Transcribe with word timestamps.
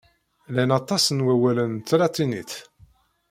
Llan 0.49 0.71
aṭas 0.79 1.05
n 1.11 1.23
wawalen 1.25 1.71
n 1.79 1.83
tlatinit. 1.87 2.53